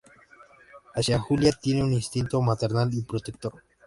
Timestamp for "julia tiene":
1.19-1.83